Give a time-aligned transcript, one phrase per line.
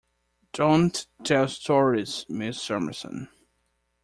[0.53, 3.29] Don't tell stories, Miss Summerson.